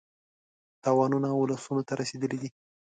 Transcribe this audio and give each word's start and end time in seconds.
تاوانونه 0.83 1.27
اولسونو 1.31 1.81
ته 1.87 1.93
رسېدلي 2.01 2.37
دي. 2.41 2.49